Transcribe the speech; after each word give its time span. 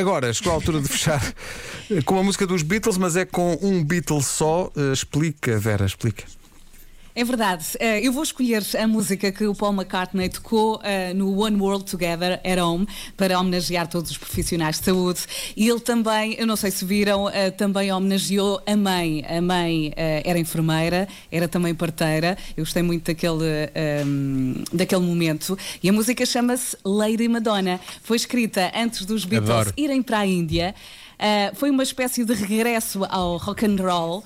agora, 0.00 0.32
chegou 0.32 0.52
a 0.52 0.56
altura 0.56 0.80
de 0.80 0.88
fechar 0.88 1.22
com 2.04 2.18
a 2.18 2.22
música 2.22 2.46
dos 2.46 2.62
Beatles, 2.62 2.98
mas 2.98 3.16
é 3.16 3.24
com 3.24 3.58
um 3.62 3.82
Beatles 3.82 4.26
só. 4.26 4.70
Uh, 4.76 4.92
explica, 4.92 5.58
Vera, 5.58 5.86
explica. 5.86 6.24
É 7.16 7.24
verdade. 7.24 7.64
Uh, 7.76 7.84
eu 8.02 8.12
vou 8.12 8.22
escolher 8.22 8.62
a 8.78 8.86
música 8.86 9.32
que 9.32 9.46
o 9.46 9.54
Paul 9.54 9.72
McCartney 9.72 10.28
tocou 10.28 10.76
uh, 10.76 11.14
no 11.14 11.40
One 11.40 11.58
World 11.58 11.90
Together 11.90 12.38
at 12.44 12.58
Home 12.58 12.86
para 13.16 13.40
homenagear 13.40 13.88
todos 13.88 14.10
os 14.10 14.18
profissionais 14.18 14.78
de 14.78 14.84
saúde. 14.84 15.20
E 15.56 15.66
ele 15.66 15.80
também, 15.80 16.34
eu 16.38 16.46
não 16.46 16.56
sei 16.56 16.70
se 16.70 16.84
viram, 16.84 17.24
uh, 17.24 17.30
também 17.56 17.90
homenageou 17.90 18.60
a 18.66 18.76
mãe. 18.76 19.24
A 19.26 19.40
mãe 19.40 19.94
era 19.96 20.38
enfermeira, 20.38 21.08
era 21.32 21.48
também 21.48 21.74
parteira. 21.74 22.36
Eu 22.54 22.64
gostei 22.64 22.82
muito 22.82 23.06
daquele, 23.06 23.70
um, 24.04 24.62
daquele 24.70 25.00
momento. 25.00 25.56
E 25.82 25.88
a 25.88 25.92
música 25.94 26.26
chama-se 26.26 26.76
Lady 26.84 27.28
Madonna. 27.28 27.80
Foi 28.02 28.18
escrita 28.18 28.70
antes 28.76 29.06
dos 29.06 29.24
Beatles 29.24 29.50
Adoro. 29.50 29.72
irem 29.74 30.02
para 30.02 30.18
a 30.18 30.26
Índia. 30.26 30.74
Uh, 31.16 31.56
foi 31.56 31.70
uma 31.70 31.82
espécie 31.82 32.24
de 32.24 32.34
regresso 32.34 33.04
ao 33.08 33.38
rock 33.38 33.64
and 33.64 33.76
roll 33.76 34.18
uh, 34.18 34.24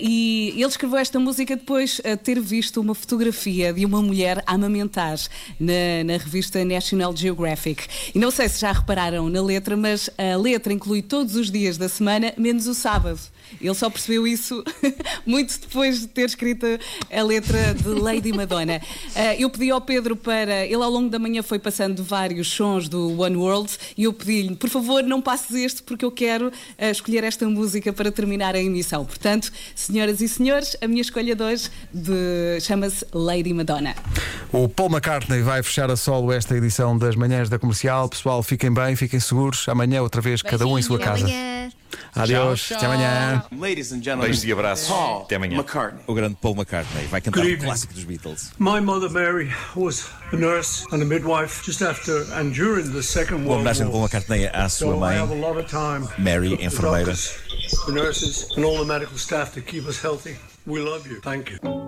e 0.00 0.50
ele 0.50 0.66
escreveu 0.66 0.98
esta 0.98 1.18
música 1.18 1.56
depois 1.56 2.00
de 2.04 2.16
ter 2.18 2.38
visto 2.38 2.80
uma 2.80 2.94
fotografia 2.94 3.72
de 3.72 3.84
uma 3.86 4.02
mulher 4.02 4.42
a 4.46 4.54
amamentar 4.54 5.18
na, 5.58 6.04
na 6.04 6.12
revista 6.18 6.62
National 6.64 7.16
Geographic. 7.16 7.86
E 8.14 8.18
não 8.18 8.30
sei 8.30 8.48
se 8.48 8.60
já 8.60 8.72
repararam 8.72 9.28
na 9.30 9.42
letra, 9.42 9.76
mas 9.76 10.10
a 10.18 10.36
letra 10.36 10.72
inclui 10.72 11.00
todos 11.00 11.34
os 11.34 11.50
dias 11.50 11.78
da 11.78 11.88
semana, 11.88 12.34
menos 12.36 12.66
o 12.66 12.74
sábado. 12.74 13.20
Ele 13.60 13.74
só 13.74 13.88
percebeu 13.88 14.26
isso 14.26 14.62
muito 15.24 15.58
depois 15.58 16.00
de 16.00 16.08
ter 16.08 16.26
escrito 16.26 16.66
a 17.10 17.22
letra 17.22 17.74
de 17.74 17.88
Lady 17.88 18.32
Madonna. 18.32 18.80
Uh, 19.16 19.40
eu 19.40 19.50
pedi 19.50 19.70
ao 19.70 19.80
Pedro 19.80 20.16
para. 20.16 20.66
Ele 20.66 20.82
ao 20.82 20.90
longo 20.90 21.08
da 21.08 21.18
manhã 21.18 21.42
foi 21.42 21.58
passando 21.58 22.04
vários 22.04 22.48
sons 22.48 22.88
do 22.88 23.20
One 23.20 23.36
World 23.36 23.72
e 23.96 24.04
eu 24.04 24.12
pedi-lhe, 24.12 24.54
por 24.54 24.68
favor, 24.68 25.02
não 25.02 25.22
passes 25.22 25.54
este 25.56 25.82
porque 25.82 26.04
eu 26.04 26.12
quero 26.18 26.48
uh, 26.48 26.52
escolher 26.90 27.22
esta 27.22 27.48
música 27.48 27.92
para 27.92 28.10
terminar 28.10 28.56
a 28.56 28.58
emissão. 28.58 29.04
Portanto, 29.04 29.52
senhoras 29.74 30.20
e 30.20 30.28
senhores, 30.28 30.76
a 30.82 30.88
minha 30.88 31.00
escolha 31.00 31.36
de 31.36 31.42
hoje 31.42 31.70
de... 31.94 32.60
chama-se 32.60 33.06
Lady 33.12 33.54
Madonna. 33.54 33.94
O 34.52 34.68
Paul 34.68 34.90
McCartney 34.90 35.42
vai 35.42 35.62
fechar 35.62 35.88
a 35.90 35.96
solo 35.96 36.32
esta 36.32 36.56
edição 36.56 36.98
das 36.98 37.14
manhãs 37.14 37.48
da 37.48 37.58
comercial. 37.58 38.08
Pessoal, 38.08 38.42
fiquem 38.42 38.72
bem, 38.72 38.96
fiquem 38.96 39.20
seguros. 39.20 39.68
Amanhã, 39.68 40.02
outra 40.02 40.20
vez, 40.20 40.42
cada 40.42 40.66
um 40.66 40.76
em 40.76 40.82
sua 40.82 40.98
casa. 40.98 41.24
Amanhã. 41.24 41.70
Adeus, 42.22 42.72
até 42.72 42.86
amanhã. 42.86 43.44
Ladies 43.52 43.92
and 43.92 44.02
gentlemen. 44.02 44.26
Beijos 44.26 44.44
e 44.44 44.52
abraços. 44.52 44.88
Paul 44.88 45.22
até 45.22 45.36
amanhã. 45.36 45.56
McCartney. 45.56 46.02
O 46.06 46.14
grande 46.14 46.36
Paul 46.40 46.54
McCartney 46.54 47.06
vai 47.06 47.20
cantar 47.20 47.44
o 47.44 47.58
clássico 47.58 47.94
dos 47.94 48.04
Beatles. 48.04 48.52
My 48.58 48.80
mother 48.80 49.10
Mary 49.10 49.50
was 49.74 50.06
a 50.32 50.36
nurse 50.36 50.84
and 50.92 51.02
a 51.02 51.04
midwife 51.04 51.64
just 51.64 51.82
after 51.82 52.22
and 52.34 52.50
during 52.52 52.90
the 52.92 53.02
Second 53.02 53.46
World 53.46 53.48
War. 53.48 53.56
Uma 53.58 53.60
homenagem 53.60 53.86
de 53.86 53.92
Paul 53.92 54.02
McCartney 54.02 54.46
à 54.52 54.68
sua 54.68 54.96
mãe, 54.96 55.16
Mary, 56.18 56.58
enfermeira. 56.60 57.14
The 57.86 57.92
nurses 57.92 58.48
and 58.56 58.64
all 58.64 58.78
the 58.78 58.84
medical 58.84 59.18
staff 59.18 59.52
to 59.54 59.60
keep 59.60 59.86
us 59.86 60.02
healthy. 60.02 60.36
We 60.66 60.80
love 60.80 61.06
you. 61.08 61.20
Thank 61.22 61.50
you. 61.50 61.87